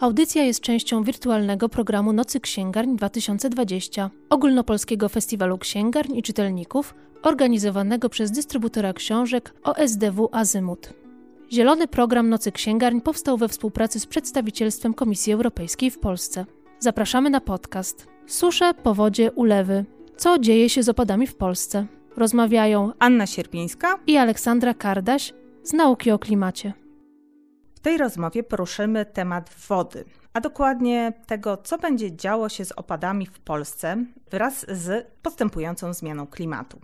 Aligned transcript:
Audycja 0.00 0.44
jest 0.44 0.60
częścią 0.60 1.02
wirtualnego 1.02 1.68
programu 1.68 2.12
Nocy 2.12 2.40
Księgarń 2.40 2.96
2020, 2.96 4.10
ogólnopolskiego 4.30 5.08
festiwalu 5.08 5.58
księgarń 5.58 6.16
i 6.16 6.22
czytelników, 6.22 6.94
organizowanego 7.22 8.08
przez 8.08 8.30
dystrybutora 8.30 8.92
książek 8.92 9.54
OSDW 9.62 10.28
Azymut. 10.32 10.92
Zielony 11.52 11.88
program 11.88 12.28
Nocy 12.28 12.52
Księgarń 12.52 13.00
powstał 13.00 13.36
we 13.36 13.48
współpracy 13.48 14.00
z 14.00 14.06
przedstawicielstwem 14.06 14.94
Komisji 14.94 15.32
Europejskiej 15.32 15.90
w 15.90 15.98
Polsce. 15.98 16.46
Zapraszamy 16.78 17.30
na 17.30 17.40
podcast. 17.40 18.06
Susze, 18.26 18.74
powodzie, 18.74 19.32
ulewy. 19.32 19.84
Co 20.16 20.38
dzieje 20.38 20.68
się 20.68 20.82
z 20.82 20.88
opadami 20.88 21.26
w 21.26 21.34
Polsce? 21.34 21.86
Rozmawiają 22.16 22.92
Anna 22.98 23.26
Sierpińska 23.26 23.98
i 24.06 24.16
Aleksandra 24.16 24.74
Kardaś 24.74 25.34
z 25.62 25.72
nauki 25.72 26.10
o 26.10 26.18
klimacie. 26.18 26.72
W 27.78 27.80
tej 27.80 27.98
rozmowie 27.98 28.42
poruszymy 28.42 29.06
temat 29.06 29.50
wody, 29.68 30.04
a 30.32 30.40
dokładnie 30.40 31.12
tego, 31.26 31.56
co 31.56 31.78
będzie 31.78 32.16
działo 32.16 32.48
się 32.48 32.64
z 32.64 32.72
opadami 32.72 33.26
w 33.26 33.40
Polsce 33.40 34.04
wraz 34.30 34.66
z 34.68 35.06
postępującą 35.22 35.92
zmianą 35.92 36.26
klimatu. 36.26 36.80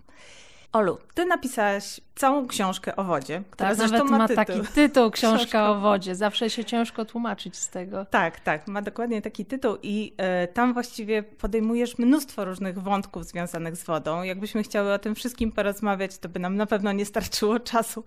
Olu, 0.75 0.97
ty 1.13 1.25
napisałaś 1.25 2.01
całą 2.15 2.47
książkę 2.47 2.95
o 2.95 3.03
wodzie, 3.03 3.43
która 3.51 3.69
tak, 3.69 3.77
zresztą 3.77 3.97
nawet 3.97 4.11
ma, 4.11 4.17
ma 4.17 4.27
tytuł. 4.27 4.45
taki 4.45 4.73
tytuł 4.73 5.11
książka, 5.11 5.37
książka 5.37 5.71
o 5.71 5.79
wodzie. 5.79 6.15
Zawsze 6.15 6.49
się 6.49 6.65
ciężko 6.65 7.05
tłumaczyć 7.05 7.57
z 7.57 7.69
tego. 7.69 8.05
Tak, 8.05 8.39
tak, 8.39 8.67
ma 8.67 8.81
dokładnie 8.81 9.21
taki 9.21 9.45
tytuł 9.45 9.77
i 9.83 10.13
y, 10.43 10.47
tam 10.47 10.73
właściwie 10.73 11.23
podejmujesz 11.23 11.97
mnóstwo 11.97 12.45
różnych 12.45 12.79
wątków 12.79 13.25
związanych 13.25 13.75
z 13.75 13.83
wodą. 13.83 14.23
Jakbyśmy 14.23 14.63
chciały 14.63 14.93
o 14.93 14.99
tym 14.99 15.15
wszystkim 15.15 15.51
porozmawiać, 15.51 16.17
to 16.17 16.29
by 16.29 16.39
nam 16.39 16.55
na 16.55 16.65
pewno 16.65 16.91
nie 16.91 17.05
starczyło 17.05 17.59
czasu. 17.59 18.03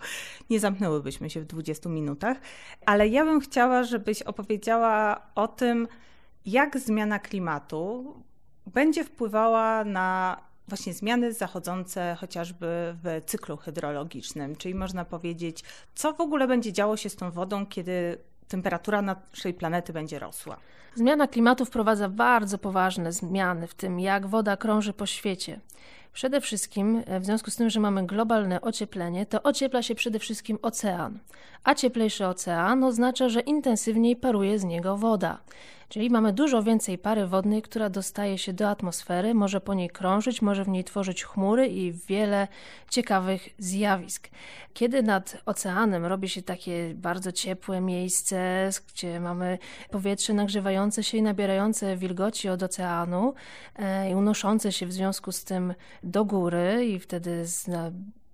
Nie 0.50 0.60
zamknęłybyśmy 0.60 1.30
się 1.30 1.40
w 1.40 1.44
20 1.44 1.88
minutach, 1.88 2.36
ale 2.86 3.08
ja 3.08 3.24
bym 3.24 3.40
chciała, 3.40 3.82
żebyś 3.82 4.22
opowiedziała 4.22 5.20
o 5.34 5.48
tym, 5.48 5.88
jak 6.46 6.78
zmiana 6.78 7.18
klimatu 7.18 8.14
będzie 8.66 9.04
wpływała 9.04 9.84
na 9.84 10.47
właśnie 10.68 10.94
zmiany 10.94 11.32
zachodzące 11.32 12.16
chociażby 12.20 12.66
w 13.04 13.22
cyklu 13.26 13.56
hydrologicznym, 13.56 14.56
czyli 14.56 14.74
można 14.74 15.04
powiedzieć, 15.04 15.64
co 15.94 16.12
w 16.12 16.20
ogóle 16.20 16.48
będzie 16.48 16.72
działo 16.72 16.96
się 16.96 17.08
z 17.08 17.16
tą 17.16 17.30
wodą, 17.30 17.66
kiedy 17.66 18.18
temperatura 18.48 19.02
naszej 19.02 19.54
planety 19.54 19.92
będzie 19.92 20.18
rosła. 20.18 20.56
Zmiana 20.94 21.28
klimatu 21.28 21.64
wprowadza 21.64 22.08
bardzo 22.08 22.58
poważne 22.58 23.12
zmiany 23.12 23.66
w 23.66 23.74
tym, 23.74 24.00
jak 24.00 24.26
woda 24.26 24.56
krąży 24.56 24.92
po 24.92 25.06
świecie. 25.06 25.60
Przede 26.12 26.40
wszystkim, 26.40 27.02
w 27.20 27.24
związku 27.24 27.50
z 27.50 27.56
tym, 27.56 27.70
że 27.70 27.80
mamy 27.80 28.06
globalne 28.06 28.60
ocieplenie, 28.60 29.26
to 29.26 29.42
ociepla 29.42 29.82
się 29.82 29.94
przede 29.94 30.18
wszystkim 30.18 30.58
ocean. 30.62 31.18
A 31.64 31.74
cieplejszy 31.74 32.26
ocean 32.26 32.84
oznacza, 32.84 33.28
że 33.28 33.40
intensywniej 33.40 34.16
paruje 34.16 34.58
z 34.58 34.64
niego 34.64 34.96
woda. 34.96 35.38
Czyli 35.88 36.10
mamy 36.10 36.32
dużo 36.32 36.62
więcej 36.62 36.98
pary 36.98 37.26
wodnej, 37.26 37.62
która 37.62 37.90
dostaje 37.90 38.38
się 38.38 38.52
do 38.52 38.68
atmosfery, 38.68 39.34
może 39.34 39.60
po 39.60 39.74
niej 39.74 39.90
krążyć, 39.90 40.42
może 40.42 40.64
w 40.64 40.68
niej 40.68 40.84
tworzyć 40.84 41.24
chmury 41.24 41.68
i 41.68 41.92
wiele 41.92 42.48
ciekawych 42.90 43.48
zjawisk. 43.58 44.28
Kiedy 44.74 45.02
nad 45.02 45.36
oceanem 45.46 46.06
robi 46.06 46.28
się 46.28 46.42
takie 46.42 46.94
bardzo 46.94 47.32
ciepłe 47.32 47.80
miejsce, 47.80 48.70
gdzie 48.88 49.20
mamy 49.20 49.58
powietrze 49.90 50.34
nagrzewające 50.34 51.04
się 51.04 51.18
i 51.18 51.22
nabierające 51.22 51.96
wilgoci 51.96 52.48
od 52.48 52.62
oceanu 52.62 53.34
e, 53.76 54.10
i 54.10 54.14
unoszące 54.14 54.72
się 54.72 54.86
w 54.86 54.92
związku 54.92 55.32
z 55.32 55.44
tym 55.44 55.74
do 56.02 56.24
góry 56.24 56.86
i 56.86 56.98
wtedy 56.98 57.46
z, 57.46 57.70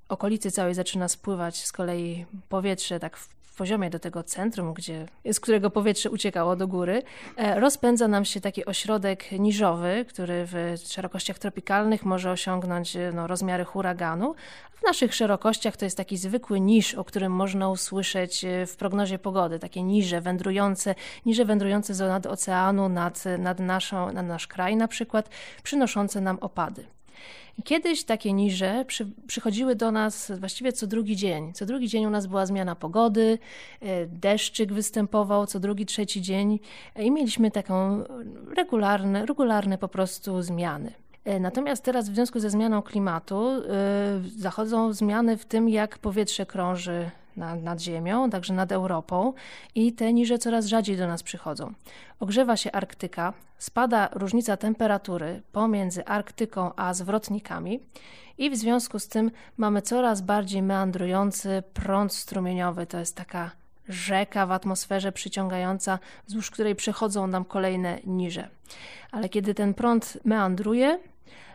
okolicy 0.09 0.51
całej 0.51 0.75
zaczyna 0.75 1.09
spływać 1.09 1.65
z 1.65 1.73
kolei 1.73 2.27
powietrze 2.49 3.01
tak 3.01 3.17
w 3.17 3.44
poziomie 3.55 3.91
do 3.91 3.99
tego 3.99 4.23
centrum, 4.23 4.75
gdzie, 4.75 5.07
z 5.33 5.41
którego 5.41 5.71
powietrze 5.71 6.11
uciekało 6.11 6.57
do 6.57 6.69
góry, 6.69 7.03
e, 7.37 7.61
rozpędza 7.61 8.09
nam 8.09 8.25
się 8.25 8.41
taki 8.41 8.65
ośrodek 8.65 9.33
niżowy, 9.33 10.05
który 10.09 10.47
w 10.47 10.77
szerokościach 10.87 11.39
tropikalnych 11.39 12.05
może 12.05 12.31
osiągnąć 12.31 12.97
e, 12.97 13.13
no, 13.15 13.27
rozmiary 13.27 13.65
huraganu. 13.65 14.35
W 14.73 14.83
naszych 14.87 15.15
szerokościach 15.15 15.77
to 15.77 15.85
jest 15.85 15.97
taki 15.97 16.17
zwykły 16.17 16.61
niż, 16.61 16.95
o 16.95 17.05
którym 17.05 17.33
można 17.33 17.69
usłyszeć 17.69 18.45
e, 18.45 18.67
w 18.67 18.77
prognozie 18.77 19.19
pogody, 19.19 19.59
takie 19.59 19.83
niże 19.83 20.21
wędrujące, 20.21 20.95
niże 21.27 21.45
wędrujące 21.45 22.09
nad 22.09 22.27
oceanu, 22.27 22.89
nad, 22.89 23.25
nad, 23.39 23.59
naszą, 23.59 24.13
nad 24.13 24.27
nasz 24.27 24.47
kraj 24.47 24.77
na 24.77 24.89
przykład, 24.89 25.29
przynoszące 25.63 26.21
nam 26.21 26.39
opady. 26.41 26.87
Kiedyś 27.65 28.05
takie 28.05 28.33
niże 28.33 28.85
przy, 28.87 29.07
przychodziły 29.27 29.77
do 29.77 29.93
nas 29.93 30.33
właściwie 30.39 30.73
co 30.73 30.87
drugi 30.87 31.17
dzień. 31.17 31.53
Co 31.53 31.67
drugi 31.67 31.89
dzień 31.89 32.07
u 32.07 32.11
nas 32.11 32.27
była 32.27 32.47
zmiana 32.47 32.77
pogody, 32.77 33.39
e, 33.81 34.07
deszczyk 34.07 34.73
występował 34.73 35.47
co 35.47 35.61
drugi, 35.61 35.87
trzeci 35.87 36.23
dzień 36.23 36.59
i 36.97 37.11
mieliśmy 37.11 37.51
taką 37.51 38.05
regularne, 38.57 39.27
regularne 39.27 39.79
po 39.79 39.89
prostu 39.89 40.43
zmiany. 40.43 40.93
E, 41.25 41.41
natomiast 41.41 41.85
teraz 41.85 42.11
w 42.11 42.15
związku 42.15 42.41
ze 42.41 42.51
zmianą 42.51 42.83
klimatu 42.83 43.51
zachodzą 44.37 44.93
zmiany 44.93 45.37
w 45.37 45.45
tym, 45.45 45.69
jak 45.69 45.99
powietrze 45.99 46.47
krąży 46.47 47.11
nad, 47.37 47.63
nad 47.63 47.81
Ziemią, 47.81 48.31
także 48.31 48.55
nad 48.55 48.73
Europą 48.73 49.33
i 49.75 49.93
te 49.93 50.13
niże 50.13 50.39
coraz 50.39 50.67
rzadziej 50.67 50.97
do 50.97 51.07
nas 51.07 51.23
przychodzą. 51.23 51.73
Ogrzewa 52.21 52.57
się 52.57 52.73
Arktyka, 52.73 53.33
spada 53.59 54.09
różnica 54.13 54.57
temperatury 54.57 55.43
pomiędzy 55.53 56.05
Arktyką 56.05 56.71
a 56.77 56.95
zwrotnikami 56.95 57.81
i 58.39 58.51
w 58.51 58.57
związku 58.57 58.99
z 58.99 59.09
tym 59.09 59.31
mamy 59.57 59.83
coraz 59.83 60.21
bardziej 60.21 60.63
meandrujący 60.63 61.63
prąd 61.75 62.13
strumieniowy. 62.13 62.87
To 62.87 62.99
jest 62.99 63.17
taka 63.17 63.51
rzeka 63.89 64.47
w 64.47 64.53
atmosferze 64.53 65.13
przyciągająca, 65.13 65.99
wzdłuż 66.27 66.51
której 66.51 66.75
przechodzą 66.75 67.27
nam 67.27 67.45
kolejne 67.45 67.99
niże. 68.05 68.49
Ale 69.13 69.29
kiedy 69.29 69.55
ten 69.55 69.75
prąd 69.75 70.19
meandruje, 70.25 70.99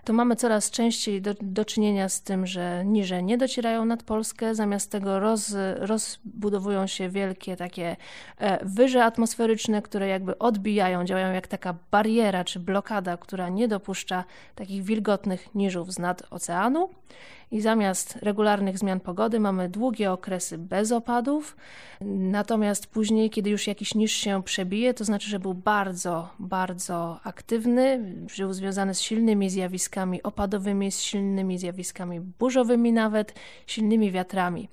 to 0.03 0.13
mamy 0.13 0.35
coraz 0.35 0.71
częściej 0.71 1.21
do, 1.21 1.35
do 1.41 1.65
czynienia 1.65 2.09
z 2.09 2.21
tym, 2.21 2.47
że 2.47 2.83
niże 2.85 3.23
nie 3.23 3.37
docierają 3.37 3.85
nad 3.85 4.03
Polskę, 4.03 4.55
zamiast 4.55 4.91
tego 4.91 5.19
roz, 5.19 5.55
rozbudowują 5.75 6.87
się 6.87 7.09
wielkie 7.09 7.55
takie 7.55 7.95
e, 8.37 8.65
wyże 8.65 9.03
atmosferyczne, 9.03 9.81
które 9.81 10.07
jakby 10.07 10.37
odbijają, 10.37 11.05
działają 11.05 11.33
jak 11.33 11.47
taka 11.47 11.75
bariera 11.91 12.43
czy 12.43 12.59
blokada, 12.59 13.17
która 13.17 13.49
nie 13.49 13.67
dopuszcza 13.67 14.23
takich 14.55 14.83
wilgotnych 14.83 15.55
niżów 15.55 15.93
z 15.93 15.99
nad 15.99 16.23
oceanu 16.29 16.89
i 17.51 17.61
zamiast 17.61 18.15
regularnych 18.21 18.77
zmian 18.77 18.99
pogody 18.99 19.39
mamy 19.39 19.69
długie 19.69 20.11
okresy 20.11 20.57
bez 20.57 20.91
opadów. 20.91 21.57
Natomiast 22.01 22.87
później, 22.87 23.29
kiedy 23.29 23.49
już 23.49 23.67
jakiś 23.67 23.95
niż 23.95 24.11
się 24.11 24.43
przebije, 24.43 24.93
to 24.93 25.05
znaczy, 25.05 25.29
że 25.29 25.39
był 25.39 25.53
bardzo, 25.53 26.29
bardzo 26.39 27.19
aktywny, 27.23 28.15
był 28.37 28.53
związany 28.53 28.93
z 28.93 29.01
silnymi 29.01 29.49
zjawiskami 29.49 29.88
opadowymi, 30.23 30.91
z 30.91 30.99
silnymi 30.99 31.57
zjawiskami 31.57 32.19
burzowymi 32.19 32.93
nawet, 32.93 33.33
silnymi 33.67 34.11
wiatrami. 34.11 34.69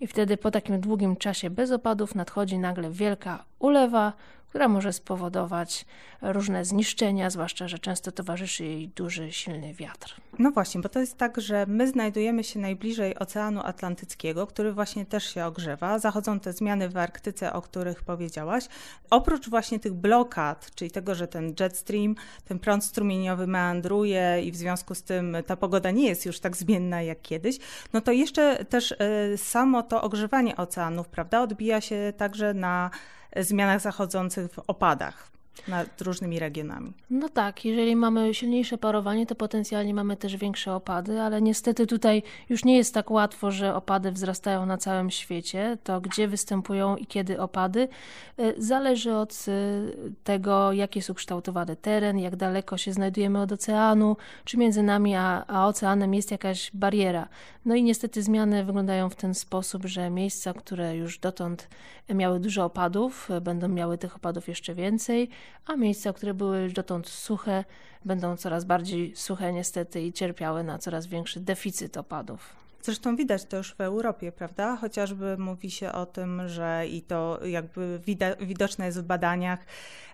I 0.00 0.06
wtedy 0.06 0.36
po 0.36 0.50
takim 0.50 0.80
długim 0.80 1.16
czasie 1.16 1.50
bez 1.50 1.70
opadów 1.70 2.14
nadchodzi 2.14 2.58
nagle 2.58 2.90
wielka 2.90 3.44
ulewa, 3.58 4.12
która 4.48 4.68
może 4.68 4.92
spowodować 4.92 5.86
różne 6.22 6.64
zniszczenia, 6.64 7.30
zwłaszcza, 7.30 7.68
że 7.68 7.78
często 7.78 8.12
towarzyszy 8.12 8.64
jej 8.64 8.88
duży, 8.88 9.32
silny 9.32 9.74
wiatr. 9.74 10.14
No 10.38 10.50
właśnie, 10.50 10.80
bo 10.80 10.88
to 10.88 11.00
jest 11.00 11.16
tak, 11.16 11.40
że 11.40 11.66
my 11.68 11.88
znajdujemy 11.88 12.44
się 12.44 12.58
najbliżej 12.58 13.18
Oceanu 13.18 13.60
Atlantyckiego, 13.64 14.46
który 14.46 14.72
właśnie 14.72 15.06
też 15.06 15.34
się 15.34 15.44
ogrzewa. 15.44 15.98
Zachodzą 15.98 16.40
te 16.40 16.52
zmiany 16.52 16.88
w 16.88 16.96
Arktyce, 16.96 17.52
o 17.52 17.62
których 17.62 18.02
powiedziałaś. 18.02 18.64
Oprócz 19.10 19.48
właśnie 19.48 19.80
tych 19.80 19.94
blokad, 19.94 20.70
czyli 20.74 20.90
tego, 20.90 21.14
że 21.14 21.28
ten 21.28 21.54
jet 21.60 21.76
stream, 21.76 22.14
ten 22.44 22.58
prąd 22.58 22.84
strumieniowy 22.84 23.46
meandruje 23.46 24.42
i 24.42 24.52
w 24.52 24.56
związku 24.56 24.94
z 24.94 25.02
tym 25.02 25.36
ta 25.46 25.56
pogoda 25.56 25.90
nie 25.90 26.08
jest 26.08 26.26
już 26.26 26.40
tak 26.40 26.56
zmienna 26.56 27.02
jak 27.02 27.22
kiedyś, 27.22 27.58
no 27.92 28.00
to 28.00 28.12
jeszcze 28.12 28.64
też 28.64 28.90
y, 28.92 28.96
samo 29.36 29.82
to 29.82 30.02
ogrzewanie 30.02 30.56
oceanów, 30.56 31.08
prawda, 31.08 31.42
odbija 31.42 31.80
się 31.80 32.12
także 32.16 32.54
na 32.54 32.90
zmianach 33.38 33.80
zachodzących 33.80 34.52
w 34.52 34.58
opadach 34.58 35.35
nad 35.68 36.00
różnymi 36.00 36.38
regionami. 36.38 36.92
No 37.10 37.28
tak, 37.28 37.64
jeżeli 37.64 37.96
mamy 37.96 38.34
silniejsze 38.34 38.78
parowanie, 38.78 39.26
to 39.26 39.34
potencjalnie 39.34 39.94
mamy 39.94 40.16
też 40.16 40.36
większe 40.36 40.74
opady, 40.74 41.20
ale 41.20 41.42
niestety 41.42 41.86
tutaj 41.86 42.22
już 42.48 42.64
nie 42.64 42.76
jest 42.76 42.94
tak 42.94 43.10
łatwo, 43.10 43.50
że 43.50 43.74
opady 43.74 44.12
wzrastają 44.12 44.66
na 44.66 44.78
całym 44.78 45.10
świecie. 45.10 45.78
To 45.84 46.00
gdzie 46.00 46.28
występują 46.28 46.96
i 46.96 47.06
kiedy 47.06 47.40
opady 47.40 47.88
y, 48.40 48.54
zależy 48.58 49.14
od 49.14 49.44
y, 49.48 50.12
tego, 50.24 50.72
jak 50.72 50.96
jest 50.96 51.10
ukształtowany 51.10 51.76
teren, 51.76 52.18
jak 52.18 52.36
daleko 52.36 52.76
się 52.78 52.92
znajdujemy 52.92 53.40
od 53.40 53.52
oceanu, 53.52 54.16
czy 54.44 54.56
między 54.56 54.82
nami 54.82 55.14
a, 55.14 55.44
a 55.46 55.66
oceanem 55.66 56.14
jest 56.14 56.30
jakaś 56.30 56.70
bariera. 56.74 57.28
No 57.64 57.74
i 57.74 57.82
niestety 57.82 58.22
zmiany 58.22 58.64
wyglądają 58.64 59.10
w 59.10 59.14
ten 59.16 59.34
sposób, 59.34 59.84
że 59.84 60.10
miejsca, 60.10 60.52
które 60.52 60.96
już 60.96 61.18
dotąd 61.18 61.68
miały 62.14 62.40
dużo 62.40 62.64
opadów, 62.64 63.28
będą 63.40 63.68
miały 63.68 63.98
tych 63.98 64.16
opadów 64.16 64.48
jeszcze 64.48 64.74
więcej, 64.74 65.28
a 65.66 65.76
miejsca, 65.76 66.12
które 66.12 66.34
były 66.34 66.60
już 66.60 66.72
dotąd 66.72 67.08
suche, 67.08 67.64
będą 68.04 68.36
coraz 68.36 68.64
bardziej 68.64 69.16
suche 69.16 69.52
niestety 69.52 70.02
i 70.02 70.12
cierpiały 70.12 70.64
na 70.64 70.78
coraz 70.78 71.06
większy 71.06 71.40
deficyt 71.40 71.96
opadów. 71.96 72.65
Zresztą 72.86 73.16
widać 73.16 73.44
to 73.44 73.56
już 73.56 73.74
w 73.74 73.80
Europie, 73.80 74.32
prawda? 74.32 74.76
Chociażby 74.76 75.38
mówi 75.38 75.70
się 75.70 75.92
o 75.92 76.06
tym, 76.06 76.48
że 76.48 76.86
i 76.88 77.02
to 77.02 77.40
jakby 77.46 78.00
widoczne 78.40 78.86
jest 78.86 79.00
w 79.00 79.02
badaniach, 79.02 79.58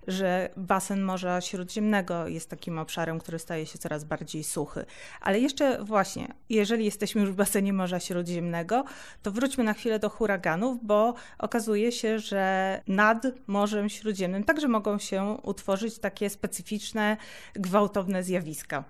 że 0.07 0.49
basen 0.57 1.03
Morza 1.03 1.41
Śródziemnego 1.41 2.29
jest 2.29 2.51
takim 2.51 2.79
obszarem, 2.79 3.19
który 3.19 3.39
staje 3.39 3.67
się 3.67 3.79
coraz 3.79 4.05
bardziej 4.05 4.45
suchy. 4.45 4.85
Ale 5.21 5.41
jeszcze 5.41 5.85
właśnie, 5.85 6.35
jeżeli 6.49 6.85
jesteśmy 6.85 7.21
już 7.21 7.31
w 7.31 7.35
basenie 7.35 7.73
Morza 7.73 8.01
Śródziemnego, 8.01 8.85
to 9.23 9.31
wróćmy 9.31 9.65
na 9.65 9.75
chwilę 9.75 9.99
do 9.99 10.09
huraganów, 10.09 10.87
bo 10.87 11.15
okazuje 11.39 11.93
się, 11.93 12.19
że 12.19 12.81
nad 12.89 13.27
Morzem 13.47 13.89
Śródziemnym 13.89 14.45
także 14.45 14.69
mogą 14.69 14.99
się 14.99 15.39
utworzyć 15.43 15.99
takie 15.99 16.31
specyficzne, 16.31 17.17
gwałtowne 17.55 18.23
zjawiska. 18.23 18.85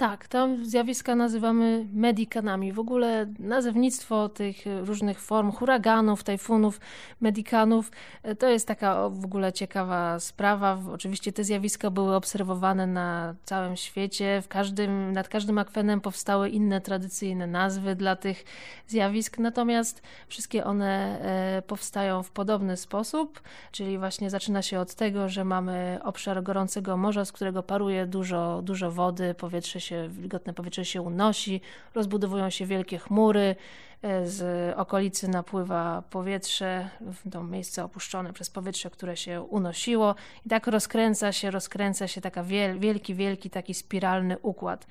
Tak, 0.00 0.28
tam 0.28 0.64
zjawiska 0.64 1.14
nazywamy 1.14 1.86
medikanami. 1.92 2.72
W 2.72 2.78
ogóle 2.78 3.26
nazewnictwo 3.38 4.28
tych 4.28 4.56
różnych 4.82 5.20
form 5.20 5.52
huraganów, 5.52 6.24
tajfunów, 6.24 6.80
medikanów 7.20 7.90
e, 8.22 8.34
to 8.34 8.48
jest 8.48 8.68
taka 8.68 9.08
w 9.08 9.24
ogóle 9.24 9.52
ciekawa 9.52 10.20
sprawa. 10.20 10.78
Oczywiście 10.92 11.32
te 11.32 11.44
zjawiska 11.44 11.90
były 11.90 12.14
obserwowane 12.14 12.86
na 12.86 13.34
całym 13.44 13.76
świecie. 13.76 14.42
W 14.42 14.48
każdym, 14.48 15.12
nad 15.12 15.28
każdym 15.28 15.58
akwenem 15.58 16.00
powstały 16.00 16.48
inne 16.48 16.80
tradycyjne 16.80 17.46
nazwy 17.46 17.94
dla 17.94 18.16
tych 18.16 18.44
zjawisk, 18.86 19.38
natomiast 19.38 20.02
wszystkie 20.28 20.64
one 20.64 21.20
e, 21.58 21.62
powstają 21.62 22.22
w 22.22 22.30
podobny 22.30 22.76
sposób, 22.76 23.40
czyli 23.72 23.98
właśnie 23.98 24.30
zaczyna 24.30 24.62
się 24.62 24.80
od 24.80 24.94
tego, 24.94 25.28
że 25.28 25.44
mamy 25.44 25.98
obszar 26.04 26.42
gorącego 26.42 26.96
morza, 26.96 27.24
z 27.24 27.32
którego 27.32 27.62
paruje 27.62 28.06
dużo, 28.06 28.62
dużo 28.62 28.90
wody, 28.90 29.34
powietrze 29.34 29.80
się 29.80 29.89
się, 29.90 30.08
wilgotne 30.08 30.54
powietrze 30.54 30.84
się 30.84 31.02
unosi, 31.02 31.60
rozbudowują 31.94 32.50
się 32.50 32.66
wielkie 32.66 32.98
chmury, 32.98 33.56
e, 34.02 34.26
z 34.26 34.74
okolicy 34.78 35.28
napływa 35.28 36.02
powietrze 36.10 36.88
to 37.32 37.44
miejsce 37.44 37.84
opuszczone 37.84 38.32
przez 38.32 38.50
powietrze, 38.50 38.90
które 38.90 39.16
się 39.16 39.42
unosiło 39.42 40.14
i 40.46 40.48
tak 40.48 40.66
rozkręca 40.66 41.32
się, 41.32 41.50
rozkręca 41.50 42.08
się 42.08 42.20
taka 42.20 42.44
wielki, 42.78 43.14
wielki 43.14 43.50
taki 43.50 43.74
spiralny 43.74 44.38
układ. 44.38 44.86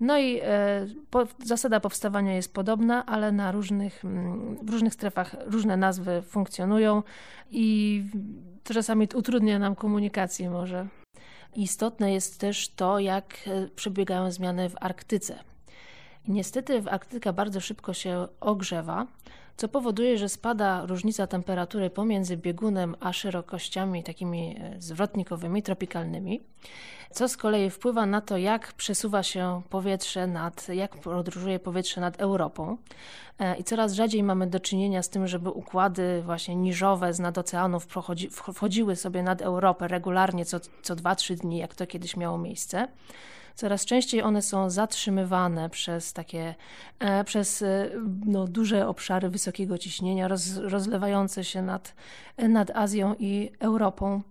No 0.00 0.18
i 0.18 0.40
e, 0.42 0.86
po, 1.10 1.26
zasada 1.44 1.80
powstawania 1.80 2.34
jest 2.34 2.54
podobna, 2.54 3.06
ale 3.06 3.32
na 3.32 3.52
różnych, 3.52 4.04
mm, 4.04 4.58
w 4.62 4.70
różnych 4.70 4.94
strefach 4.94 5.36
różne 5.46 5.76
nazwy 5.76 6.22
funkcjonują 6.22 7.02
i 7.50 8.04
to 8.64 8.74
czasami 8.74 9.08
utrudnia 9.14 9.58
nam 9.58 9.74
komunikację 9.74 10.50
może. 10.50 10.99
Istotne 11.56 12.12
jest 12.12 12.40
też 12.40 12.68
to, 12.68 12.98
jak 12.98 13.34
e, 13.46 13.68
przebiegają 13.68 14.30
zmiany 14.30 14.70
w 14.70 14.74
Arktyce. 14.80 15.38
Niestety 16.28 16.82
w 16.82 16.88
Arktyka 16.88 17.32
bardzo 17.32 17.60
szybko 17.60 17.94
się 17.94 18.28
ogrzewa, 18.40 19.06
co 19.56 19.68
powoduje, 19.68 20.18
że 20.18 20.28
spada 20.28 20.86
różnica 20.86 21.26
temperatury 21.26 21.90
pomiędzy 21.90 22.36
biegunem 22.36 22.96
a 23.00 23.12
szerokościami 23.12 24.02
takimi 24.04 24.56
e, 24.58 24.74
zwrotnikowymi, 24.78 25.62
tropikalnymi, 25.62 26.40
co 27.10 27.28
z 27.28 27.36
kolei 27.36 27.70
wpływa 27.70 28.06
na 28.06 28.20
to, 28.20 28.36
jak 28.36 28.72
przesuwa 28.72 29.22
się 29.22 29.62
powietrze 29.70 30.26
nad, 30.26 30.68
jak 30.68 30.96
podróżuje 30.96 31.58
powietrze 31.58 32.00
nad 32.00 32.20
Europą. 32.20 32.76
E, 33.38 33.56
I 33.56 33.64
coraz 33.64 33.92
rzadziej 33.92 34.22
mamy 34.22 34.46
do 34.46 34.60
czynienia 34.60 35.02
z 35.02 35.08
tym, 35.08 35.26
żeby 35.26 35.50
układy 35.50 36.22
właśnie 36.22 36.56
niżowe 36.56 37.14
z 37.14 37.18
nad 37.18 37.38
oceanów 37.38 37.88
wchodziły 38.30 38.96
sobie 38.96 39.22
nad 39.22 39.42
Europę 39.42 39.88
regularnie 39.88 40.44
co, 40.44 40.60
co 40.82 40.96
2-3 40.96 41.34
dni, 41.34 41.58
jak 41.58 41.74
to 41.74 41.86
kiedyś 41.86 42.16
miało 42.16 42.38
miejsce. 42.38 42.88
Coraz 43.54 43.84
częściej 43.84 44.22
one 44.22 44.42
są 44.42 44.70
zatrzymywane 44.70 45.70
przez 45.70 46.12
takie, 46.12 46.54
e, 46.98 47.24
przez 47.24 47.62
e, 47.62 47.90
no, 48.26 48.46
duże 48.46 48.88
obszary 48.88 49.28
wysokiego 49.28 49.78
ciśnienia, 49.78 50.28
roz, 50.28 50.56
rozlewające 50.56 51.44
się 51.44 51.62
nad, 51.62 51.94
nad 52.38 52.70
Azją 52.70 53.14
i 53.18 53.50
Europą. 53.58 54.22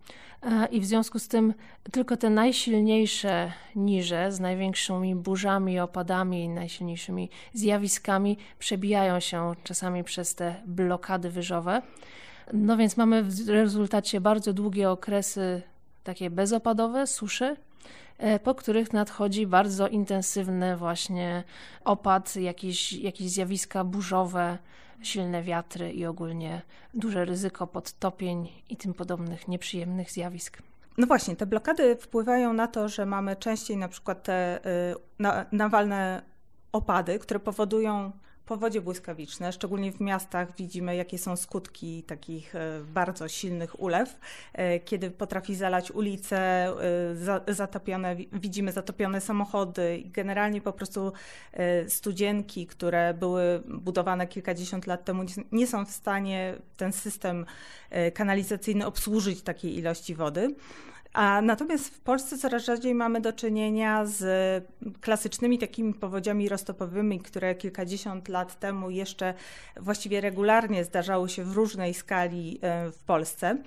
E, 0.43 0.67
I 0.71 0.79
w 0.79 0.85
związku 0.85 1.19
z 1.19 1.27
tym 1.27 1.53
tylko 1.91 2.17
te 2.17 2.29
najsilniejsze 2.29 3.51
niże 3.75 4.31
z 4.31 4.39
największymi 4.39 5.15
burzami, 5.15 5.79
opadami, 5.79 6.49
najsilniejszymi 6.49 7.29
zjawiskami 7.53 8.37
przebijają 8.59 9.19
się 9.19 9.53
czasami 9.63 10.03
przez 10.03 10.35
te 10.35 10.55
blokady 10.65 11.29
wyżowe. 11.29 11.81
No 12.53 12.77
więc 12.77 12.97
mamy 12.97 13.23
w 13.23 13.49
rezultacie 13.49 14.21
bardzo 14.21 14.53
długie 14.53 14.89
okresy 14.89 15.61
takie 16.03 16.29
bezopadowe, 16.29 17.07
suszy, 17.07 17.55
E, 17.55 17.68
po 18.43 18.55
których 18.55 18.93
nadchodzi 18.93 19.47
bardzo 19.47 19.87
intensywny 19.87 20.77
właśnie 20.77 21.43
opad, 21.85 22.35
jakieś, 22.35 22.93
jakieś 22.93 23.29
zjawiska 23.29 23.83
burzowe, 23.83 24.57
silne 25.01 25.43
wiatry 25.43 25.91
i 25.91 26.05
ogólnie 26.05 26.61
duże 26.93 27.25
ryzyko 27.25 27.67
podtopień 27.67 28.49
i 28.69 28.77
tym 28.77 28.93
podobnych 28.93 29.47
nieprzyjemnych 29.47 30.11
zjawisk. 30.11 30.61
No 30.97 31.07
właśnie, 31.07 31.35
te 31.35 31.45
blokady 31.45 31.95
wpływają 31.95 32.53
na 32.53 32.67
to, 32.67 32.89
że 32.89 33.05
mamy 33.05 33.35
częściej 33.35 33.77
na 33.77 33.87
przykład 33.87 34.23
te 34.23 34.59
y, 34.91 34.95
nawalne 35.51 36.21
opady, 36.71 37.19
które 37.19 37.39
powodują 37.39 38.11
powodzie 38.49 38.81
błyskawiczne, 38.81 39.53
szczególnie 39.53 39.91
w 39.91 39.99
miastach 39.99 40.55
widzimy, 40.55 40.95
jakie 40.95 41.17
są 41.17 41.35
skutki 41.35 42.03
takich 42.03 42.55
e, 42.55 42.81
bardzo 42.93 43.27
silnych 43.27 43.79
ulew, 43.79 44.19
e, 44.53 44.79
kiedy 44.79 45.11
potrafi 45.11 45.55
zalać 45.55 45.91
ulice, 45.91 46.37
e, 47.47 47.53
zatopione, 47.53 48.15
widzimy 48.33 48.71
zatopione 48.71 49.21
samochody 49.21 49.97
i 49.97 50.09
generalnie 50.09 50.61
po 50.61 50.73
prostu 50.73 51.11
studzienki, 51.87 52.67
które 52.67 53.13
były 53.13 53.63
budowane 53.67 54.27
kilkadziesiąt 54.27 54.87
lat 54.87 55.05
temu, 55.05 55.23
nie 55.51 55.67
są 55.67 55.85
w 55.85 55.91
stanie 55.91 56.55
ten 56.77 56.93
system 56.93 57.45
kanalizacyjny 58.13 58.85
obsłużyć 58.85 59.41
takiej 59.41 59.77
ilości 59.77 60.15
wody. 60.15 60.55
A 61.13 61.41
natomiast 61.41 61.95
w 61.95 61.99
Polsce 61.99 62.37
coraz 62.37 62.65
rzadziej 62.65 62.95
mamy 62.95 63.21
do 63.21 63.33
czynienia 63.33 64.05
z 64.05 64.23
klasycznymi 65.01 65.59
takimi 65.59 65.93
powodziami 65.93 66.49
roztopowymi, 66.49 67.19
które 67.19 67.55
kilkadziesiąt 67.55 68.27
lat 68.27 68.59
temu 68.59 68.89
jeszcze 68.89 69.33
właściwie 69.77 70.21
regularnie 70.21 70.83
zdarzały 70.83 71.29
się 71.29 71.43
w 71.43 71.51
różnej 71.51 71.93
skali 71.93 72.59
e, 72.61 72.91
w 72.91 72.99
Polsce. 72.99 73.57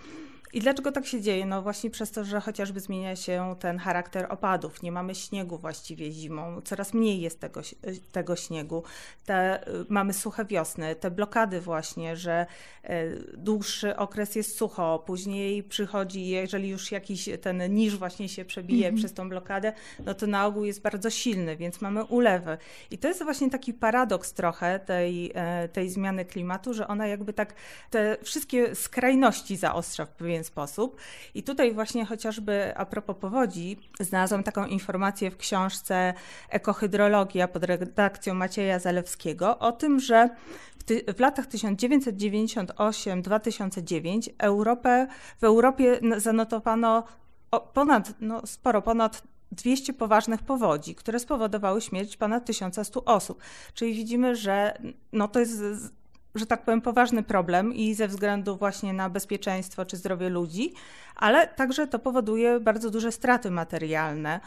I 0.53 0.61
dlaczego 0.61 0.93
tak 0.93 1.07
się 1.07 1.21
dzieje? 1.21 1.47
No 1.47 1.63
właśnie 1.63 1.91
przez 1.91 2.11
to, 2.11 2.25
że 2.25 2.41
chociażby 2.41 2.81
zmienia 2.81 3.17
się 3.17 3.57
ten 3.61 3.79
charakter 3.79 4.27
opadów. 4.33 4.83
Nie 4.83 4.93
mamy 4.93 5.15
śniegu 5.15 5.59
właściwie 5.59 6.13
zimą, 6.13 6.61
coraz 6.65 6.95
mniej 6.95 7.21
jest 7.21 7.41
tego, 7.41 7.61
tego 8.13 8.37
śniegu. 8.37 8.83
Te, 9.25 9.65
mamy 9.89 10.13
suche 10.13 10.45
wiosny, 10.45 10.95
te 10.95 11.11
blokady 11.11 11.61
właśnie, 11.61 12.17
że 12.17 12.47
e, 12.85 13.17
dłuższy 13.37 13.97
okres 13.97 14.35
jest 14.35 14.57
sucho, 14.57 15.03
później 15.07 15.63
przychodzi, 15.63 16.27
jeżeli 16.27 16.69
już 16.69 16.93
jakiś 16.93 17.29
ten 17.43 17.75
niż 17.75 17.97
właśnie 17.97 18.29
się 18.29 18.45
przebije 18.45 18.87
mm 18.87 18.97
-hmm. 18.97 18.99
przez 18.99 19.13
tą 19.13 19.29
blokadę, 19.29 19.73
no 20.05 20.15
to 20.15 20.27
na 20.27 20.47
ogół 20.47 20.65
jest 20.65 20.83
bardzo 20.83 21.11
silny, 21.11 21.57
więc 21.57 21.81
mamy 21.81 22.05
ulewy. 22.05 22.59
I 22.91 22.99
to 22.99 23.09
jest 23.09 23.25
właśnie 23.25 23.51
taki 23.51 23.75
paradoks 23.75 24.33
trochę 24.33 24.79
tej, 24.79 25.33
e, 25.35 25.69
tej 25.69 25.91
zmiany 25.91 26.25
klimatu, 26.25 26.75
że 26.75 26.89
ona 26.89 27.07
jakby 27.07 27.33
tak 27.33 27.55
te 27.91 28.17
wszystkie 28.23 28.75
skrajności 28.75 29.57
zaostrza 29.57 30.07
w 30.07 30.11
pewien 30.11 30.42
pewien 30.43 30.45
sposób. 30.45 30.97
I 31.35 31.43
tutaj 31.43 31.75
właśnie 31.75 32.05
chociażby 32.05 32.77
a 32.77 32.87
propos 32.87 33.17
powodzi, 33.21 33.79
znalazłam 34.01 34.43
taką 34.43 34.67
informację 34.67 35.31
w 35.31 35.37
książce 35.37 36.15
Ekohydrologia 36.51 37.49
pod 37.49 37.65
redakcją 37.65 38.35
Macieja 38.35 38.79
Zalewskiego 38.79 39.59
o 39.59 39.73
tym, 39.73 40.01
że 40.01 40.29
w, 40.79 40.85
ty, 40.85 41.05
w 41.17 41.21
latach 41.21 41.47
1998-2009 41.47 44.29
Europę, 44.39 45.07
w 45.41 45.45
Europie 45.45 46.01
zanotowano 46.17 47.05
ponad, 47.73 48.15
no 48.21 48.47
sporo, 48.47 48.83
ponad 48.83 49.23
200 49.53 49.93
poważnych 49.93 50.43
powodzi, 50.43 50.95
które 50.95 51.19
spowodowały 51.19 51.81
śmierć 51.81 52.17
ponad 52.17 52.45
1100 52.45 53.05
osób. 53.05 53.43
Czyli 53.75 53.95
widzimy, 53.95 54.37
że 54.37 54.79
no 55.13 55.29
to 55.29 55.41
jest 55.41 55.63
że 56.35 56.47
tak 56.47 56.65
powiem, 56.65 56.81
poważny 56.81 57.23
problem 57.23 57.75
i 57.75 57.95
ze 57.95 58.09
względu 58.09 58.57
właśnie 58.57 58.93
na 58.93 59.11
bezpieczeństwo 59.11 59.85
czy 59.85 59.97
zdrowie 59.97 60.29
ludzi, 60.29 60.75
ale 61.17 61.47
także 61.47 61.87
to 61.87 61.99
powoduje 61.99 62.61
bardzo 62.61 62.91
duże 62.91 63.13
straty 63.13 63.51
materialne. 63.51 64.41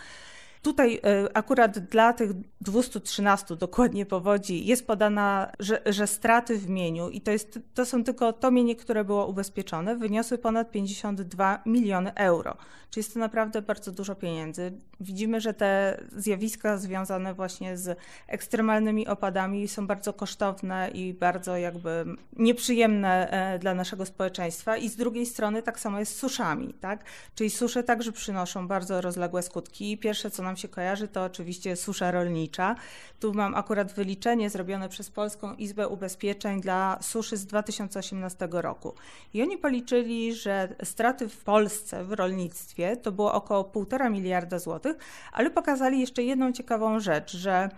Tutaj 0.66 1.00
e, 1.04 1.38
akurat 1.38 1.80
dla 1.80 2.14
tych 2.14 2.32
213 2.62 3.56
dokładnie 3.56 4.06
powodzi 4.06 4.66
jest 4.66 4.88
podana, 4.88 5.52
że, 5.60 5.82
że, 5.86 6.08
straty 6.08 6.58
w 6.58 6.70
mieniu 6.70 7.10
i 7.10 7.22
to, 7.22 7.32
jest, 7.32 7.60
to 7.74 7.86
są 7.86 8.04
tylko 8.04 8.34
to 8.34 8.52
mienie, 8.52 8.76
które 8.76 9.04
było 9.04 9.28
ubezpieczone, 9.28 9.96
wyniosły 9.96 10.38
ponad 10.38 10.72
52 10.72 11.62
miliony 11.66 12.16
euro. 12.16 12.58
Czyli 12.90 13.04
jest 13.04 13.14
to 13.14 13.20
naprawdę 13.20 13.62
bardzo 13.62 13.92
dużo 13.92 14.16
pieniędzy. 14.16 14.72
Widzimy, 15.00 15.42
że 15.42 15.54
te 15.54 16.02
zjawiska 16.16 16.78
związane 16.78 17.34
właśnie 17.34 17.78
z 17.78 18.00
ekstremalnymi 18.28 19.08
opadami 19.08 19.68
są 19.68 19.88
bardzo 19.88 20.14
kosztowne 20.14 20.90
i 20.94 21.14
bardzo 21.14 21.58
jakby 21.58 22.06
nieprzyjemne 22.34 23.30
e, 23.30 23.60
dla 23.60 23.74
naszego 23.74 24.06
społeczeństwa 24.06 24.78
i 24.78 24.90
z 24.90 24.96
drugiej 24.96 25.26
strony 25.26 25.64
tak 25.64 25.80
samo 25.80 26.00
jest 26.00 26.16
z 26.16 26.20
suszami, 26.20 26.74
tak? 26.74 27.04
Czyli 27.36 27.50
susze 27.50 27.84
także 27.84 28.12
przynoszą 28.12 28.68
bardzo 28.68 29.02
rozległe 29.02 29.42
skutki. 29.42 29.98
Pierwsze, 29.98 30.32
co 30.32 30.44
nam 30.44 30.55
nam 30.56 30.60
się 30.60 30.68
kojarzy, 30.68 31.08
to 31.08 31.24
oczywiście 31.24 31.76
susza 31.76 32.12
rolnicza. 32.12 32.76
Tu 33.20 33.34
mam 33.34 33.56
akurat 33.56 33.94
wyliczenie 33.94 34.50
zrobione 34.50 34.90
przez 34.90 35.12
Polską 35.12 35.56
Izbę 35.56 35.88
Ubezpieczeń 35.88 36.62
dla 36.62 36.98
suszy 37.02 37.38
z 37.38 37.46
2018 37.46 38.48
roku. 38.52 38.94
I 39.34 39.42
oni 39.42 39.58
policzyli, 39.58 40.34
że 40.34 40.76
straty 40.84 41.30
w 41.30 41.44
Polsce 41.44 42.04
w 42.04 42.12
rolnictwie 42.12 42.98
to 42.98 43.12
było 43.12 43.34
około 43.34 43.64
1,5 43.64 44.12
miliarda 44.12 44.60
złotych, 44.60 44.98
ale 45.32 45.50
pokazali 45.50 46.00
jeszcze 46.00 46.24
jedną 46.24 46.52
ciekawą 46.52 47.00
rzecz, 47.00 47.38
że 47.38 47.70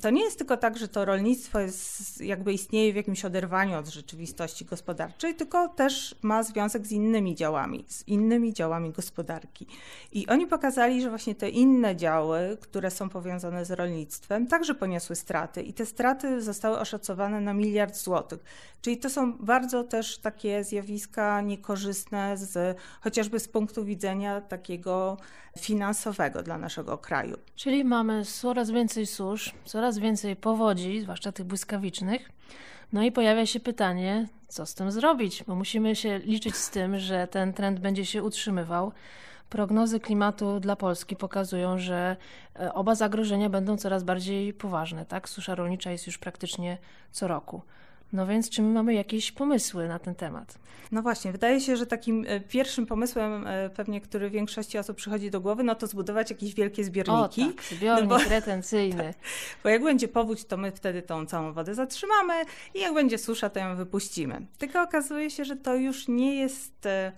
to 0.00 0.10
nie 0.10 0.24
jest 0.24 0.38
tylko 0.38 0.56
tak, 0.56 0.78
że 0.78 0.88
to 0.88 1.04
rolnictwo 1.04 1.60
jest, 1.60 2.20
jakby 2.20 2.52
istnieje 2.52 2.92
w 2.92 2.96
jakimś 2.96 3.24
oderwaniu 3.24 3.78
od 3.78 3.88
rzeczywistości 3.88 4.64
gospodarczej, 4.64 5.34
tylko 5.34 5.68
też 5.68 6.14
ma 6.22 6.42
związek 6.42 6.86
z 6.86 6.92
innymi 6.92 7.34
działami, 7.34 7.84
z 7.88 8.08
innymi 8.08 8.54
działami 8.54 8.92
gospodarki. 8.92 9.66
I 10.12 10.26
oni 10.26 10.46
pokazali, 10.46 11.02
że 11.02 11.08
właśnie 11.08 11.34
te 11.34 11.50
inne 11.50 11.96
działy, 11.96 12.58
które 12.60 12.90
są 12.90 13.08
powiązane 13.08 13.64
z 13.64 13.70
rolnictwem, 13.70 14.46
także 14.46 14.74
poniosły 14.74 15.16
straty 15.16 15.62
i 15.62 15.72
te 15.72 15.86
straty 15.86 16.42
zostały 16.42 16.78
oszacowane 16.78 17.40
na 17.40 17.54
miliard 17.54 17.96
złotych. 17.96 18.44
Czyli 18.82 18.98
to 18.98 19.10
są 19.10 19.32
bardzo 19.32 19.84
też 19.84 20.18
takie 20.18 20.64
zjawiska 20.64 21.40
niekorzystne 21.40 22.36
z, 22.36 22.78
chociażby 23.00 23.40
z 23.40 23.48
punktu 23.48 23.84
widzenia 23.84 24.40
takiego 24.40 25.16
finansowego 25.58 26.42
dla 26.42 26.58
naszego 26.58 26.98
kraju. 26.98 27.36
Czyli 27.56 27.84
mamy 27.84 28.24
coraz 28.24 28.70
więcej 28.70 29.06
susz, 29.06 29.54
coraz 29.64 29.81
więcej 29.90 30.36
powodzi, 30.36 31.00
zwłaszcza 31.00 31.32
tych 31.32 31.46
błyskawicznych. 31.46 32.30
No 32.92 33.02
i 33.02 33.12
pojawia 33.12 33.46
się 33.46 33.60
pytanie, 33.60 34.28
co 34.48 34.66
z 34.66 34.74
tym 34.74 34.90
zrobić, 34.90 35.44
bo 35.46 35.54
musimy 35.54 35.96
się 35.96 36.18
liczyć 36.18 36.56
z 36.56 36.70
tym, 36.70 36.98
że 36.98 37.26
ten 37.26 37.52
trend 37.52 37.80
będzie 37.80 38.06
się 38.06 38.22
utrzymywał. 38.22 38.92
Prognozy 39.48 40.00
klimatu 40.00 40.60
dla 40.60 40.76
Polski 40.76 41.16
pokazują, 41.16 41.78
że 41.78 42.16
e, 42.60 42.74
oba 42.74 42.94
zagrożenia 42.94 43.50
będą 43.50 43.76
coraz 43.76 44.04
bardziej 44.04 44.52
poważne. 44.52 45.06
Tak? 45.06 45.28
Susza 45.28 45.54
rolnicza 45.54 45.90
jest 45.90 46.06
już 46.06 46.18
praktycznie 46.18 46.78
co 47.10 47.28
roku. 47.28 47.62
No 48.12 48.26
więc 48.26 48.50
czy 48.50 48.62
my 48.62 48.68
mamy 48.68 48.94
jakieś 48.94 49.32
pomysły 49.32 49.88
na 49.88 49.98
ten 49.98 50.14
temat? 50.14 50.58
No 50.92 51.02
właśnie, 51.02 51.32
wydaje 51.32 51.60
się, 51.60 51.76
że 51.76 51.86
takim 51.86 52.24
e, 52.28 52.40
pierwszym 52.40 52.86
pomysłem 52.86 53.46
e, 53.46 53.70
pewnie, 53.70 54.00
który 54.00 54.30
większości 54.30 54.78
osób 54.78 54.96
przychodzi 54.96 55.30
do 55.30 55.40
głowy, 55.40 55.62
no 55.62 55.74
to 55.74 55.86
zbudować 55.86 56.30
jakieś 56.30 56.54
wielkie 56.54 56.84
zbiorniki. 56.84 57.42
O 57.42 57.46
tak, 57.46 57.62
zbiornik 57.62 58.10
no 58.10 58.18
bo, 58.18 58.24
retencyjny. 58.30 59.02
Tak, 59.12 59.62
bo 59.62 59.68
jak 59.68 59.82
będzie 59.82 60.08
powódź, 60.08 60.44
to 60.44 60.56
my 60.56 60.72
wtedy 60.72 61.02
tą 61.02 61.26
całą 61.26 61.52
wodę 61.52 61.74
zatrzymamy 61.74 62.34
i 62.74 62.80
jak 62.80 62.94
będzie 62.94 63.18
susza, 63.18 63.50
to 63.50 63.60
ją 63.60 63.76
wypuścimy. 63.76 64.46
Tylko 64.58 64.82
okazuje 64.82 65.30
się, 65.30 65.44
że 65.44 65.56
to 65.56 65.74
już 65.74 66.08
nie 66.08 66.34
jest 66.34 66.86
e, 66.86 67.12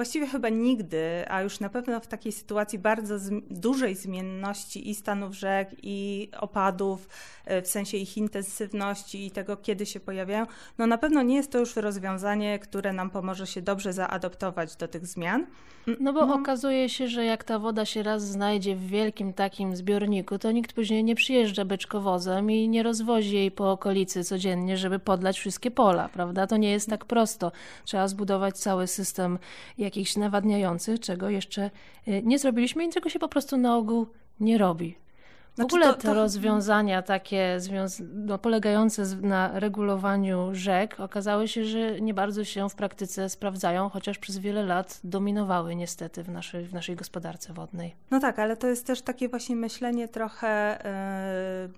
właściwie 0.00 0.26
chyba 0.26 0.48
nigdy, 0.48 1.24
a 1.28 1.42
już 1.42 1.60
na 1.60 1.68
pewno 1.68 2.00
w 2.00 2.06
takiej 2.06 2.32
sytuacji 2.32 2.78
bardzo 2.78 3.14
dużej 3.50 3.94
zmienności 3.94 4.90
i 4.90 4.94
stanów 4.94 5.34
rzek, 5.34 5.68
i 5.82 6.28
opadów, 6.38 7.08
e, 7.44 7.62
w 7.62 7.66
sensie 7.66 7.96
ich 7.96 8.16
intensywności 8.16 9.26
i 9.26 9.30
tego, 9.30 9.56
kiedy 9.56 9.86
się 9.86 10.00
pojawiają, 10.00 10.46
no 10.78 10.86
na 10.86 10.98
pewno 10.98 11.22
nie 11.22 11.36
jest 11.36 11.52
to 11.52 11.58
już 11.58 11.76
rozwiązanie, 11.76 12.58
które 12.58 12.92
nam 12.92 13.10
pomoże 13.10 13.46
się 13.46 13.62
dobrze 13.62 13.92
zaadoptować 13.92 14.76
do 14.76 14.88
tych 14.88 15.06
zmian. 15.06 15.46
No 16.00 16.12
bo 16.12 16.26
no. 16.26 16.34
okazuje 16.34 16.88
się, 16.88 17.08
że 17.08 17.24
jak 17.24 17.44
ta 17.44 17.58
woda 17.58 17.84
się 17.84 18.02
raz 18.02 18.22
znajdzie 18.22 18.76
w 18.76 18.86
wielkim 18.86 19.32
takim 19.32 19.76
zbiorniku, 19.76 20.38
to 20.38 20.52
nikt 20.52 20.72
później 20.72 21.04
nie 21.04 21.14
przyjeżdża 21.14 21.64
beczkowozem 21.64 22.50
i 22.50 22.68
nie 22.68 22.82
rozwozi 22.82 23.34
jej 23.34 23.50
po 23.50 23.72
okolicy 23.72 24.24
codziennie, 24.24 24.76
żeby 24.76 24.98
podlać 24.98 25.38
wszystkie 25.38 25.70
pola, 25.70 26.08
prawda? 26.08 26.46
To 26.46 26.56
nie 26.56 26.70
jest 26.70 26.90
tak 26.90 27.04
prosto. 27.04 27.52
Trzeba 27.84 28.08
zbudować 28.08 28.58
cały 28.58 28.86
system 28.86 29.38
jakichś 29.90 30.16
nawadniających, 30.16 31.00
czego 31.00 31.30
jeszcze 31.30 31.70
y, 32.08 32.22
nie 32.24 32.38
zrobiliśmy 32.38 32.84
i 32.84 32.90
czego 32.90 33.08
się 33.10 33.18
po 33.18 33.28
prostu 33.28 33.56
na 33.56 33.76
ogół 33.76 34.06
nie 34.40 34.58
robi. 34.58 34.96
W 35.60 35.62
znaczy 35.62 35.76
ogóle 35.76 35.86
to, 35.86 35.94
to... 35.94 36.02
te 36.02 36.14
rozwiązania 36.14 37.02
takie 37.02 37.58
no, 38.14 38.38
polegające 38.38 39.02
na 39.22 39.60
regulowaniu 39.60 40.48
rzek 40.52 41.00
okazały 41.00 41.48
się, 41.48 41.64
że 41.64 42.00
nie 42.00 42.14
bardzo 42.14 42.44
się 42.44 42.68
w 42.68 42.74
praktyce 42.74 43.28
sprawdzają, 43.28 43.88
chociaż 43.88 44.18
przez 44.18 44.38
wiele 44.38 44.62
lat 44.62 45.00
dominowały 45.04 45.74
niestety 45.74 46.22
w 46.22 46.28
naszej, 46.28 46.64
w 46.64 46.74
naszej 46.74 46.96
gospodarce 46.96 47.52
wodnej. 47.52 47.94
No 48.10 48.20
tak, 48.20 48.38
ale 48.38 48.56
to 48.56 48.66
jest 48.66 48.86
też 48.86 49.02
takie 49.02 49.28
właśnie 49.28 49.56
myślenie 49.56 50.08
trochę, 50.08 50.78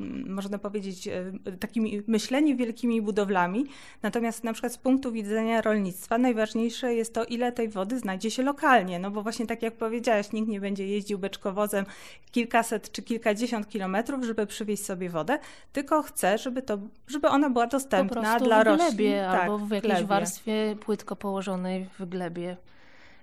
yy, 0.00 0.06
można 0.26 0.58
powiedzieć, 0.58 1.06
yy, 1.06 1.32
takimi 1.60 2.02
myślenie 2.06 2.56
wielkimi 2.56 3.02
budowlami. 3.02 3.66
Natomiast 4.02 4.44
na 4.44 4.52
przykład 4.52 4.72
z 4.72 4.78
punktu 4.78 5.12
widzenia 5.12 5.62
rolnictwa 5.62 6.18
najważniejsze 6.18 6.94
jest 6.94 7.14
to, 7.14 7.24
ile 7.24 7.52
tej 7.52 7.68
wody 7.68 7.98
znajdzie 7.98 8.30
się 8.30 8.42
lokalnie. 8.42 8.98
No 8.98 9.10
bo 9.10 9.22
właśnie 9.22 9.46
tak 9.46 9.62
jak 9.62 9.74
powiedziałaś, 9.74 10.32
nikt 10.32 10.48
nie 10.48 10.60
będzie 10.60 10.86
jeździł 10.86 11.18
beczkowozem 11.18 11.84
kilkaset 12.30 12.92
czy 12.92 13.02
kilkadziesiąt 13.02 13.68
kilometrów, 13.72 14.24
żeby 14.24 14.46
przywieźć 14.46 14.84
sobie 14.84 15.10
wodę, 15.10 15.38
tylko 15.72 16.02
chcę, 16.02 16.38
żeby, 16.38 16.62
to, 16.62 16.78
żeby 17.08 17.28
ona 17.28 17.50
była 17.50 17.66
dostępna 17.66 18.38
dla 18.38 18.64
roślin. 18.64 18.86
w 18.86 18.94
glebie 18.94 19.28
tak, 19.30 19.40
albo 19.40 19.58
w 19.58 19.70
jakiejś 19.70 19.92
glebie. 19.92 20.06
warstwie 20.06 20.76
płytko 20.80 21.16
położonej 21.16 21.88
w 21.98 22.06
glebie, 22.06 22.56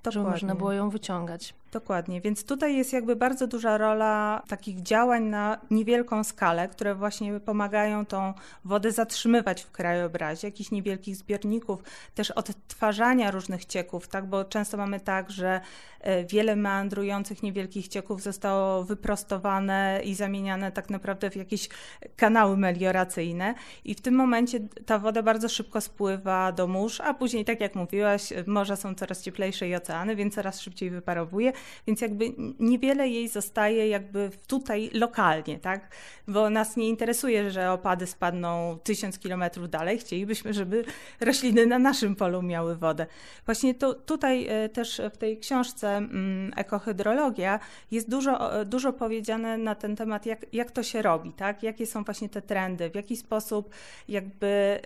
Dokładnie. 0.04 0.12
żeby 0.12 0.32
można 0.32 0.56
było 0.56 0.74
ją 0.74 0.90
wyciągać. 0.90 1.54
Dokładnie, 1.72 2.22
więc 2.22 2.46
tutaj 2.46 2.78
jest 2.78 2.94
jakby 2.94 3.16
bardzo 3.16 3.48
duża 3.48 3.78
rola 3.78 4.44
takich 4.48 4.82
działań 4.82 5.24
na 5.24 5.58
niewielką 5.72 6.24
skalę, 6.24 6.68
które 6.68 6.96
właśnie 6.96 7.40
pomagają 7.40 8.06
tą 8.06 8.34
wodę 8.66 8.92
zatrzymywać 8.92 9.64
w 9.64 9.72
krajobrazie, 9.72 10.48
jakichś 10.48 10.72
niewielkich 10.72 11.16
zbiorników, 11.16 11.84
też 12.16 12.32
odtwarzania 12.32 13.32
różnych 13.32 13.66
cieków, 13.66 14.08
tak, 14.08 14.26
bo 14.26 14.46
często 14.46 14.78
mamy 14.78 15.00
tak, 15.00 15.32
że 15.32 15.62
e, 16.02 16.26
wiele 16.26 16.56
meandrujących 16.56 17.44
niewielkich 17.44 17.88
cieków 17.88 18.22
zostało 18.22 18.84
wyprostowane 18.84 20.02
i 20.04 20.16
zamieniane 20.16 20.72
tak 20.72 20.90
naprawdę 20.90 21.30
w 21.30 21.36
jakieś 21.36 21.70
kanały 22.16 22.58
melioracyjne 22.58 23.56
i 23.86 23.96
w 23.96 24.02
tym 24.02 24.16
momencie 24.16 24.60
ta 24.86 25.00
woda 25.00 25.24
bardzo 25.24 25.50
szybko 25.50 25.82
spływa 25.82 26.52
do 26.52 26.68
mórz, 26.68 27.02
a 27.02 27.14
później, 27.14 27.46
tak 27.46 27.62
jak 27.62 27.76
mówiłaś, 27.76 28.34
morza 28.48 28.76
są 28.76 28.96
coraz 28.96 29.22
cieplejsze 29.22 29.68
i 29.68 29.76
oceany, 29.76 30.16
więc 30.16 30.36
coraz 30.36 30.62
szybciej 30.62 30.90
wyparowuje 30.90 31.54
więc 31.88 32.02
jakby 32.02 32.34
niewiele 32.60 33.10
jej 33.10 33.28
zostaje 33.28 33.88
jakby 33.88 34.30
tutaj 34.48 34.90
lokalnie, 34.94 35.60
tak? 35.60 35.96
Bo 36.28 36.50
nas 36.50 36.78
nie 36.78 36.90
interesuje, 36.90 37.52
że 37.52 37.72
opady 37.72 38.08
spadną 38.08 38.78
tysiąc 38.84 39.20
kilometrów 39.20 39.70
dalej, 39.70 39.98
chcielibyśmy, 39.98 40.54
żeby 40.54 40.86
rośliny 41.20 41.66
na 41.66 41.80
naszym 41.80 42.16
polu 42.16 42.42
miały 42.42 42.76
wodę. 42.76 43.06
Właśnie 43.46 43.76
tutaj 44.06 44.48
e, 44.48 44.70
też 44.70 45.02
w 45.14 45.18
tej 45.18 45.40
książce 45.40 45.98
mm, 45.98 46.52
Ekohydrologia 46.56 47.60
jest 47.92 48.10
dużo, 48.10 48.66
dużo 48.66 48.94
powiedziane 48.94 49.58
na 49.58 49.76
ten 49.76 49.96
temat, 49.96 50.26
jak, 50.26 50.46
jak 50.54 50.72
to 50.72 50.84
się 50.84 51.02
robi, 51.02 51.34
tak? 51.34 51.64
Jakie 51.64 51.86
są 51.86 52.04
właśnie 52.04 52.30
te 52.30 52.42
trendy, 52.42 52.90
w 52.90 52.96
jaki 52.96 53.18
sposób 53.18 53.70
jakby 54.08 54.80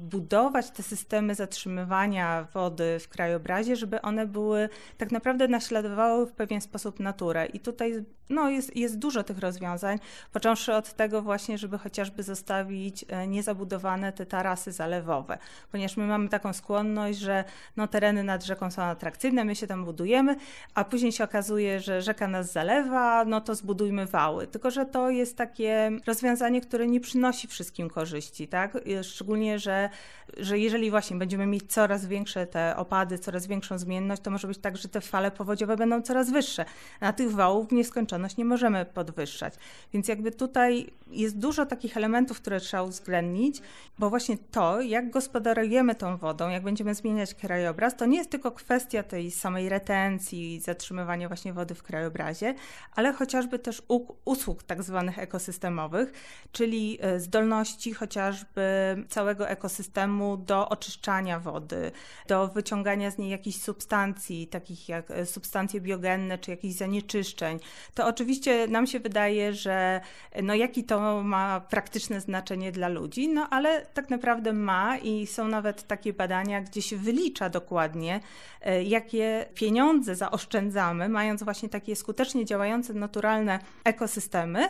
budować 0.00 0.70
te 0.70 0.82
systemy 0.82 1.34
zatrzymywania 1.34 2.46
wody 2.54 2.98
w 3.00 3.08
krajobrazie, 3.08 3.76
żeby 3.76 4.02
one 4.02 4.26
były 4.26 4.68
tak 4.98 5.12
naprawdę 5.12 5.48
naśladowały 5.48 6.17
w 6.26 6.32
pewien 6.32 6.60
sposób 6.60 7.00
naturę. 7.00 7.46
I 7.46 7.60
tutaj 7.60 8.04
no, 8.30 8.50
jest, 8.50 8.76
jest 8.76 8.98
dużo 8.98 9.22
tych 9.22 9.38
rozwiązań, 9.38 9.98
począwszy 10.32 10.74
od 10.74 10.92
tego 10.92 11.22
właśnie, 11.22 11.58
żeby 11.58 11.78
chociażby 11.78 12.22
zostawić 12.22 13.04
e, 13.08 13.26
niezabudowane 13.26 14.12
te 14.12 14.26
tarasy 14.26 14.72
zalewowe, 14.72 15.38
ponieważ 15.72 15.96
my 15.96 16.06
mamy 16.06 16.28
taką 16.28 16.52
skłonność, 16.52 17.18
że 17.18 17.44
no, 17.76 17.86
tereny 17.86 18.24
nad 18.24 18.44
rzeką 18.44 18.70
są 18.70 18.82
atrakcyjne, 18.82 19.44
my 19.44 19.56
się 19.56 19.66
tam 19.66 19.84
budujemy, 19.84 20.36
a 20.74 20.84
później 20.84 21.12
się 21.12 21.24
okazuje, 21.24 21.80
że 21.80 22.02
rzeka 22.02 22.28
nas 22.28 22.52
zalewa, 22.52 23.24
no 23.24 23.40
to 23.40 23.54
zbudujmy 23.54 24.06
wały. 24.06 24.46
Tylko, 24.46 24.70
że 24.70 24.86
to 24.86 25.10
jest 25.10 25.36
takie 25.36 25.90
rozwiązanie, 26.06 26.60
które 26.60 26.86
nie 26.86 27.00
przynosi 27.00 27.48
wszystkim 27.48 27.90
korzyści, 27.90 28.48
tak? 28.48 28.78
Szczególnie, 29.02 29.58
że, 29.58 29.90
że 30.36 30.58
jeżeli 30.58 30.90
właśnie 30.90 31.16
będziemy 31.16 31.46
mieć 31.46 31.72
coraz 31.72 32.06
większe 32.06 32.46
te 32.46 32.76
opady, 32.76 33.18
coraz 33.18 33.46
większą 33.46 33.78
zmienność, 33.78 34.22
to 34.22 34.30
może 34.30 34.48
być 34.48 34.58
tak, 34.58 34.76
że 34.76 34.88
te 34.88 35.00
fale 35.00 35.30
powodziowe 35.30 35.76
będą 35.76 36.02
coraz 36.08 36.30
wyższe. 36.30 36.64
Na 37.00 37.12
tych 37.12 37.32
wałów 37.32 37.68
w 37.68 37.72
nieskończoność 37.72 38.36
nie 38.36 38.44
możemy 38.44 38.84
podwyższać. 38.84 39.54
Więc 39.92 40.08
jakby 40.08 40.32
tutaj 40.32 40.90
jest 41.10 41.38
dużo 41.38 41.66
takich 41.66 41.96
elementów, 41.96 42.40
które 42.40 42.60
trzeba 42.60 42.82
uwzględnić, 42.82 43.62
bo 43.98 44.10
właśnie 44.10 44.38
to, 44.50 44.80
jak 44.80 45.10
gospodarujemy 45.10 45.94
tą 45.94 46.16
wodą, 46.16 46.48
jak 46.48 46.62
będziemy 46.62 46.94
zmieniać 46.94 47.34
krajobraz, 47.34 47.96
to 47.96 48.06
nie 48.06 48.18
jest 48.18 48.30
tylko 48.30 48.52
kwestia 48.52 49.02
tej 49.02 49.30
samej 49.30 49.68
retencji, 49.68 50.60
zatrzymywania 50.60 51.28
właśnie 51.28 51.52
wody 51.52 51.74
w 51.74 51.82
krajobrazie, 51.82 52.54
ale 52.94 53.12
chociażby 53.12 53.58
też 53.58 53.82
usług 54.24 54.62
tak 54.62 54.82
zwanych 54.82 55.18
ekosystemowych, 55.18 56.12
czyli 56.52 56.98
e, 57.00 57.20
zdolności 57.20 57.94
chociażby 57.94 58.62
całego 59.08 59.48
ekosystemu 59.48 60.36
do 60.36 60.68
oczyszczania 60.68 61.40
wody, 61.40 61.92
do 62.28 62.48
wyciągania 62.48 63.10
z 63.10 63.18
niej 63.18 63.30
jakichś 63.30 63.58
substancji, 63.58 64.46
takich 64.46 64.88
jak 64.88 65.10
e, 65.10 65.26
substancje 65.26 65.80
biogenne 65.98 66.38
czy 66.38 66.50
jakichś 66.50 66.74
zanieczyszczeń, 66.74 67.58
to 67.94 68.06
oczywiście 68.06 68.68
nam 68.68 68.86
się 68.86 69.00
wydaje, 69.00 69.52
że 69.52 70.00
no 70.42 70.54
jaki 70.54 70.84
to 70.84 71.22
ma 71.22 71.60
praktyczne 71.60 72.20
znaczenie 72.20 72.72
dla 72.72 72.88
ludzi, 72.88 73.28
no 73.28 73.48
ale 73.50 73.86
tak 73.86 74.10
naprawdę 74.10 74.52
ma 74.52 74.98
i 74.98 75.26
są 75.26 75.48
nawet 75.48 75.86
takie 75.86 76.12
badania, 76.12 76.60
gdzie 76.60 76.82
się 76.82 76.96
wylicza 76.96 77.48
dokładnie, 77.50 78.20
e, 78.62 78.82
jakie 78.82 79.46
pieniądze 79.54 80.16
zaoszczędzamy, 80.16 81.08
mając 81.08 81.42
właśnie 81.42 81.68
takie 81.68 81.96
skutecznie 81.96 82.44
działające 82.44 82.94
naturalne 82.94 83.58
ekosystemy, 83.84 84.68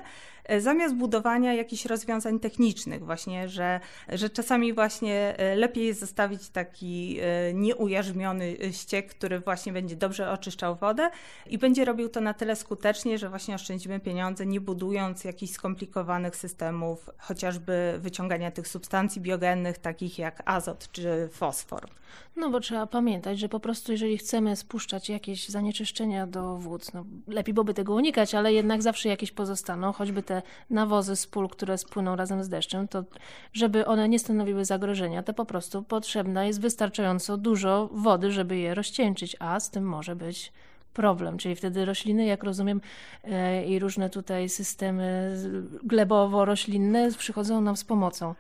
zamiast 0.59 0.95
budowania 0.95 1.55
jakichś 1.55 1.85
rozwiązań 1.85 2.40
technicznych, 2.40 3.05
właśnie, 3.05 3.49
że, 3.49 3.81
że 4.09 4.31
czasami 4.31 4.73
właśnie 4.73 5.38
e, 5.38 5.57
lepiej 5.57 5.87
jest 5.87 6.00
zostawić 6.00 6.49
taki 6.49 7.21
nieujarzmiony 7.55 8.57
ściek, 8.73 9.09
który 9.14 9.40
właśnie 9.40 9.73
będzie 9.73 9.97
dobrze 9.97 10.31
oczyszczał 10.31 10.76
wodę 10.76 11.11
i 11.47 11.59
będzie 11.59 11.85
robił 11.85 12.09
to 12.09 12.21
na 12.21 12.35
tyle 12.35 12.57
skutecznie, 12.57 13.19
że 13.19 13.28
właśnie 13.28 13.55
oszczędzimy 13.55 14.00
pieniądze, 14.00 14.47
nie 14.47 14.61
budując 14.61 15.25
jakichś 15.25 15.52
skomplikowanych 15.52 16.37
systemów, 16.37 17.11
chociażby 17.19 17.95
wyciągania 17.99 18.50
tych 18.50 18.69
substancji 18.69 19.23
biogennych, 19.23 19.78
takich 19.78 20.19
jak 20.19 20.43
azot 20.45 20.88
czy 20.93 21.28
fosfor. 21.33 21.88
No 22.37 22.50
bo 22.50 22.61
trzeba 22.61 22.87
pamiętać, 22.87 23.38
że 23.38 23.49
po 23.49 23.61
prostu 23.61 23.93
jeżeli 23.93 24.19
chcemy 24.19 24.57
spuszczać 24.57 25.09
jakieś 25.09 25.49
zanieczyszczenia 25.49 26.26
do 26.26 26.57
wód, 26.57 26.95
no 26.95 27.05
lepiej 27.26 27.55
byłoby 27.55 27.75
tego 27.75 27.95
unikać, 27.95 28.35
ale 28.35 28.52
jednak 28.52 28.83
zawsze 28.83 29.09
jakieś 29.09 29.33
pozostaną, 29.33 29.93
choćby 29.93 30.23
te 30.23 30.38
nawozy 30.71 31.16
z 31.16 31.26
pól, 31.26 31.49
które 31.49 31.78
spłyną 31.78 32.16
razem 32.16 32.45
z 32.45 32.49
deszczem, 32.49 32.88
to 32.88 33.04
żeby 33.52 33.87
one 33.87 34.09
nie 34.09 34.18
stanowiły 34.18 34.64
zagrożenia, 34.64 35.23
to 35.23 35.35
po 35.35 35.45
prostu 35.45 35.83
potrzebna 35.83 36.45
jest 36.45 36.61
wystarczająco 36.61 37.37
dużo 37.37 37.88
wody, 37.92 38.33
żeby 38.33 38.57
je 38.57 38.75
rozcieńczyć, 38.75 39.37
a 39.38 39.61
z 39.61 39.71
tym 39.71 39.85
może 39.85 40.16
być 40.16 40.52
problem. 40.95 41.38
Czyli 41.38 41.57
wtedy 41.57 41.85
rośliny, 41.85 42.25
jak 42.25 42.45
rozumiem, 42.45 42.80
e, 43.25 43.66
i 43.66 43.78
różne 43.78 44.11
tutaj 44.11 44.49
systemy 44.49 45.37
glebowo-roślinne 45.85 47.12
przychodzą 47.18 47.61
nam 47.61 47.76
z 47.76 47.85
pomocą. 47.85 48.35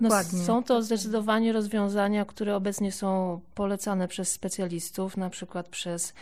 Dokładnie. 0.00 0.38
No, 0.38 0.44
są 0.44 0.64
to 0.64 0.82
zdecydowanie 0.82 1.52
rozwiązania, 1.52 2.24
które 2.24 2.56
obecnie 2.56 2.92
są 2.92 3.40
polecane 3.54 4.08
przez 4.08 4.32
specjalistów, 4.32 5.16
na 5.16 5.30
przykład 5.30 5.68
przez 5.68 6.14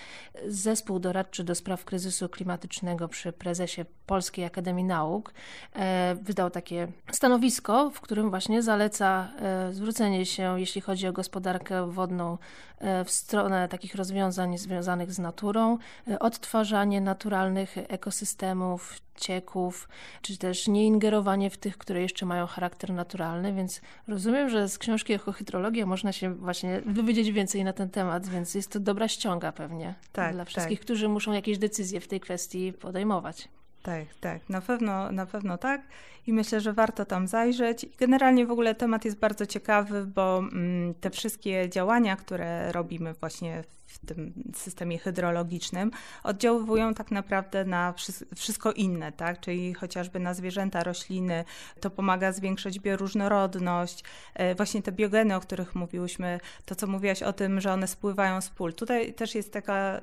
Zespół 0.46 0.98
Doradczy 0.98 1.44
do 1.44 1.54
Spraw 1.54 1.84
Kryzysu 1.84 2.28
Klimatycznego 2.28 3.08
przy 3.08 3.32
prezesie 3.32 3.84
Polskiej 4.06 4.44
Akademii 4.44 4.84
Nauk. 4.84 5.34
E, 5.76 6.16
wydał 6.22 6.50
takie 6.50 6.88
stanowisko, 7.12 7.90
w 7.90 8.00
którym 8.00 8.30
właśnie 8.30 8.62
zaleca 8.62 9.28
e, 9.38 9.72
zwrócenie 9.72 10.26
się, 10.26 10.60
jeśli 10.60 10.80
chodzi 10.80 11.06
o 11.06 11.12
gospodarkę 11.12 11.90
wodną, 11.90 12.38
e, 12.78 13.04
w 13.04 13.10
stronę 13.10 13.68
takich 13.68 13.94
rozwiązań 13.94 14.58
związanych 14.58 15.12
z 15.12 15.18
naturą, 15.18 15.78
odtwarzanie 16.20 17.00
naturalnych 17.00 17.76
ekosystemów, 17.88 18.98
cieków, 19.14 19.88
czy 20.22 20.38
też 20.38 20.68
nie 20.68 20.86
ingerowanie 20.86 21.50
w 21.50 21.56
tych, 21.56 21.78
które 21.78 22.02
jeszcze 22.02 22.26
mają 22.26 22.46
charakter 22.46 22.92
naturalny, 22.92 23.52
więc 23.52 23.80
rozumiem, 24.08 24.48
że 24.48 24.68
z 24.68 24.78
książki 24.78 25.12
Echohydrologia 25.12 25.86
można 25.86 26.12
się 26.12 26.34
właśnie 26.34 26.82
dowiedzieć 26.86 27.32
więcej 27.32 27.64
na 27.64 27.72
ten 27.72 27.90
temat, 27.90 28.28
więc 28.28 28.54
jest 28.54 28.72
to 28.72 28.80
dobra 28.80 29.08
ściąga 29.08 29.52
pewnie 29.52 29.94
tak, 30.12 30.32
dla 30.34 30.44
wszystkich, 30.44 30.78
tak. 30.78 30.84
którzy 30.84 31.08
muszą 31.08 31.32
jakieś 31.32 31.58
decyzje 31.58 32.00
w 32.00 32.08
tej 32.08 32.20
kwestii 32.20 32.72
podejmować. 32.72 33.48
Tak, 33.82 34.04
tak, 34.20 34.48
na 34.48 34.60
pewno, 34.60 35.12
na 35.12 35.26
pewno 35.26 35.58
tak 35.58 35.82
i 36.26 36.32
myślę, 36.32 36.60
że 36.60 36.72
warto 36.72 37.04
tam 37.04 37.28
zajrzeć. 37.28 37.86
Generalnie 37.98 38.46
w 38.46 38.50
ogóle 38.50 38.74
temat 38.74 39.04
jest 39.04 39.18
bardzo 39.18 39.46
ciekawy, 39.46 40.06
bo 40.06 40.38
mm, 40.38 40.94
te 40.94 41.10
wszystkie 41.10 41.68
działania, 41.68 42.16
które 42.16 42.72
robimy 42.72 43.14
właśnie 43.14 43.64
w 43.92 44.06
tym 44.06 44.32
systemie 44.54 44.98
hydrologicznym, 44.98 45.90
oddziałują 46.22 46.94
tak 46.94 47.10
naprawdę 47.10 47.64
na 47.64 47.94
wszystko 48.36 48.72
inne, 48.72 49.12
tak? 49.12 49.40
Czyli 49.40 49.74
chociażby 49.74 50.20
na 50.20 50.34
zwierzęta, 50.34 50.84
rośliny, 50.84 51.44
to 51.80 51.90
pomaga 51.90 52.32
zwiększyć 52.32 52.80
bioróżnorodność, 52.80 54.04
e, 54.34 54.54
właśnie 54.54 54.82
te 54.82 54.92
biogeny, 54.92 55.36
o 55.36 55.40
których 55.40 55.74
mówiłyśmy, 55.74 56.40
to 56.64 56.74
co 56.74 56.86
mówiłaś 56.86 57.22
o 57.22 57.32
tym, 57.32 57.60
że 57.60 57.72
one 57.72 57.86
spływają 57.86 58.40
z 58.40 58.48
pól. 58.48 58.74
Tutaj 58.74 59.14
też 59.14 59.34
jest 59.34 59.52
taka 59.52 60.00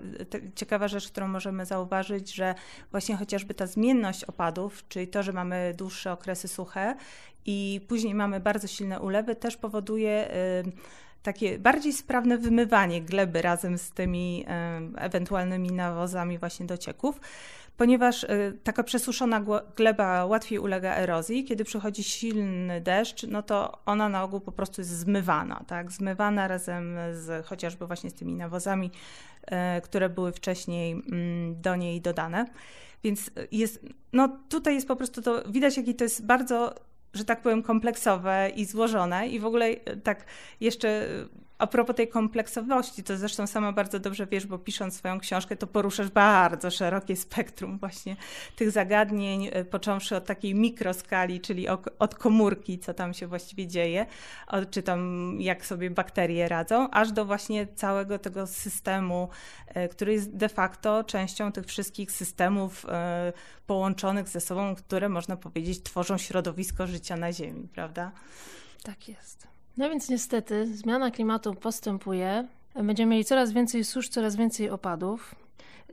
ciekawa 0.55 0.87
rzecz, 0.87 1.07
którą 1.07 1.27
możemy 1.27 1.65
zauważyć, 1.65 2.33
że 2.33 2.55
właśnie 2.91 3.15
chociażby 3.15 3.53
ta 3.53 3.67
zmienność 3.67 4.23
opadów, 4.23 4.87
czyli 4.87 5.07
to, 5.07 5.23
że 5.23 5.33
mamy 5.33 5.73
dłuższe 5.77 6.08
okresy 6.11 6.47
suche 6.47 6.95
i 7.45 7.81
później 7.87 8.15
mamy 8.15 8.39
bardzo 8.39 8.67
silne 8.67 8.99
ulewy, 8.99 9.35
też 9.35 9.57
powoduje 9.57 10.29
takie 11.23 11.59
bardziej 11.59 11.93
sprawne 11.93 12.37
wymywanie 12.37 13.01
gleby 13.01 13.41
razem 13.41 13.77
z 13.77 13.91
tymi 13.91 14.45
ewentualnymi 14.97 15.71
nawozami 15.71 16.37
właśnie 16.37 16.65
docieków, 16.65 17.19
ponieważ 17.79 18.23
e, 18.23 18.27
taka 18.63 18.83
przesuszona 18.83 19.45
gleba 19.75 20.25
łatwiej 20.25 20.59
ulega 20.59 20.95
erozji. 20.95 21.43
Kiedy 21.43 21.63
przychodzi 21.63 22.03
silny 22.03 22.81
deszcz, 22.81 23.23
no 23.23 23.43
to 23.43 23.79
ona 23.85 24.09
na 24.09 24.23
ogół 24.23 24.39
po 24.39 24.51
prostu 24.51 24.81
jest 24.81 24.91
zmywana, 24.91 25.63
tak? 25.67 25.91
Zmywana 25.91 26.47
razem 26.47 26.97
z 27.11 27.45
chociażby 27.45 27.87
właśnie 27.87 28.09
z 28.09 28.13
tymi 28.13 28.33
nawozami, 28.33 28.91
e, 29.45 29.81
które 29.81 30.09
były 30.09 30.31
wcześniej 30.31 30.91
mm, 30.91 31.61
do 31.61 31.75
niej 31.75 32.01
dodane. 32.01 32.45
Więc 33.03 33.31
jest, 33.51 33.85
no 34.13 34.39
tutaj 34.49 34.75
jest 34.75 34.87
po 34.87 34.95
prostu 34.95 35.21
to, 35.21 35.43
widać 35.51 35.77
jaki 35.77 35.95
to 35.95 36.03
jest 36.03 36.25
bardzo 36.25 36.75
że 37.13 37.25
tak 37.25 37.41
powiem, 37.41 37.63
kompleksowe 37.63 38.51
i 38.55 38.65
złożone. 38.65 39.27
I 39.27 39.39
w 39.39 39.45
ogóle 39.45 39.75
tak 40.03 40.25
jeszcze 40.59 41.07
a 41.59 41.67
propos 41.67 41.95
tej 41.95 42.07
kompleksowości, 42.07 43.03
to 43.03 43.17
zresztą 43.17 43.47
sama 43.47 43.71
bardzo 43.71 43.99
dobrze 43.99 44.27
wiesz, 44.27 44.45
bo 44.47 44.59
pisząc 44.59 44.95
swoją 44.95 45.19
książkę, 45.19 45.55
to 45.55 45.67
poruszasz 45.67 46.09
bardzo 46.09 46.71
szerokie 46.71 47.15
spektrum 47.15 47.79
właśnie 47.79 48.15
tych 48.55 48.71
zagadnień, 48.71 49.49
e, 49.51 49.65
począwszy 49.65 50.15
od 50.15 50.25
takiej 50.25 50.55
mikroskali, 50.55 51.41
czyli 51.41 51.67
od 51.99 52.15
komórki, 52.15 52.79
co 52.79 52.93
tam 52.93 53.13
się 53.13 53.27
właściwie 53.27 53.67
dzieje, 53.67 54.05
czy 54.71 54.83
tam 54.83 55.35
jak 55.41 55.65
sobie 55.65 55.89
bakterie 55.89 56.47
radzą, 56.47 56.89
aż 56.89 57.11
do 57.11 57.25
właśnie 57.25 57.67
całego 57.67 58.19
tego 58.19 58.47
systemu, 58.47 59.29
e, 59.67 59.87
który 59.87 60.13
jest 60.13 60.35
de 60.35 60.49
facto 60.49 61.03
częścią 61.03 61.51
tych 61.51 61.65
wszystkich 61.65 62.11
systemów 62.11 62.85
e, 62.89 63.33
połączonych 63.67 64.29
ze 64.29 64.41
sobą, 64.41 64.75
które 64.75 65.09
można 65.09 65.37
powiedzieć 65.37 65.83
tworzą 65.83 66.17
środowisko 66.17 66.87
życia 66.87 67.17
na 67.17 67.33
Ziemi, 67.33 67.67
prawda? 67.67 68.11
Tak 68.83 69.09
jest. 69.09 69.58
No 69.79 69.89
więc 69.89 70.09
niestety 70.09 70.77
zmiana 70.77 71.11
klimatu 71.11 71.53
postępuje. 71.53 72.47
Będziemy 72.75 73.11
mieli 73.11 73.25
coraz 73.25 73.51
więcej 73.51 73.83
susz, 73.83 74.09
coraz 74.09 74.35
więcej 74.35 74.69
opadów, 74.69 75.35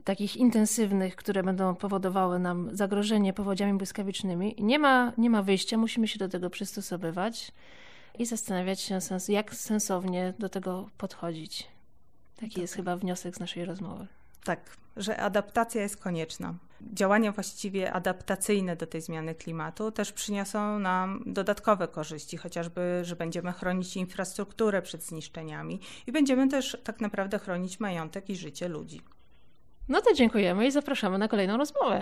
takich 0.03 0.37
intensywnych, 0.37 1.15
które 1.15 1.43
będą 1.43 1.75
powodowały 1.75 2.39
nam 2.39 2.75
zagrożenie 2.75 3.33
powodziami 3.33 3.77
błyskawicznymi. 3.77 4.55
Nie 4.59 4.79
ma, 4.79 5.13
nie 5.17 5.29
ma 5.29 5.41
wyjścia, 5.41 5.77
musimy 5.77 6.07
się 6.07 6.19
do 6.19 6.29
tego 6.29 6.49
przystosowywać 6.49 7.51
i 8.19 8.25
zastanawiać 8.25 8.81
się, 8.81 8.99
jak 9.27 9.55
sensownie 9.55 10.33
do 10.39 10.49
tego 10.49 10.89
podchodzić. 10.97 11.67
Taki 12.39 12.61
jest 12.61 12.73
chyba 12.73 12.95
wniosek 12.95 13.35
z 13.35 13.39
naszej 13.39 13.65
rozmowy. 13.65 14.07
Tak, 14.43 14.77
że 14.97 15.17
adaptacja 15.17 15.81
jest 15.81 15.97
konieczna. 15.97 16.53
Działania 16.93 17.31
właściwie 17.31 17.93
adaptacyjne 17.93 18.75
do 18.75 18.87
tej 18.87 19.01
zmiany 19.01 19.35
klimatu 19.35 19.91
też 19.91 20.11
przyniosą 20.11 20.79
nam 20.79 21.23
dodatkowe 21.25 21.87
korzyści, 21.87 22.37
chociażby, 22.37 22.99
że 23.03 23.15
będziemy 23.15 23.51
chronić 23.51 23.97
infrastrukturę 23.97 24.81
przed 24.81 25.03
zniszczeniami 25.03 25.79
i 26.07 26.11
będziemy 26.11 26.47
też 26.47 26.77
tak 26.83 27.01
naprawdę 27.01 27.39
chronić 27.39 27.79
majątek 27.79 28.29
i 28.29 28.35
życie 28.35 28.67
ludzi. 28.67 29.01
No 29.89 30.01
to 30.01 30.13
dziękujemy 30.13 30.67
i 30.67 30.71
zapraszamy 30.71 31.17
na 31.17 31.27
kolejną 31.27 31.57
rozmowę. 31.57 32.01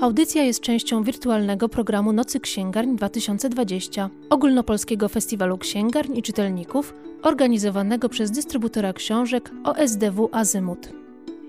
Audycja 0.00 0.42
jest 0.42 0.60
częścią 0.60 1.02
wirtualnego 1.02 1.68
programu 1.68 2.12
Nocy 2.12 2.40
Księgarń 2.40 2.96
2020, 2.96 4.10
ogólnopolskiego 4.30 5.08
festiwalu 5.08 5.58
księgarń 5.58 6.16
i 6.16 6.22
czytelników, 6.22 6.94
organizowanego 7.22 8.08
przez 8.08 8.30
dystrybutora 8.30 8.92
książek 8.92 9.50
OSDW 9.64 10.28
Azymut. 10.32 10.88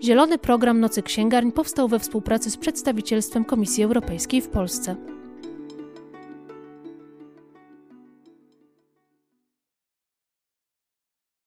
Zielony 0.04 0.38
program 0.38 0.80
Nocy 0.80 1.04
Księgarń 1.04 1.52
powstał 1.52 1.88
we 1.88 2.00
współpracy 2.00 2.52
z 2.52 2.58
przedstawicielstwem 2.58 3.46
Komisji 3.46 3.84
Europejskiej 3.84 4.42
w 4.42 4.48
Polsce. 4.48 4.96